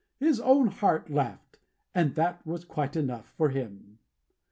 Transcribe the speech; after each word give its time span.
His 0.17 0.39
own 0.39 0.65
heart 0.69 1.11
laughed: 1.11 1.59
and 1.93 2.15
that 2.15 2.43
was 2.43 2.65
quite 2.65 2.95
enough 2.95 3.27
for 3.37 3.49
him. 3.49 3.99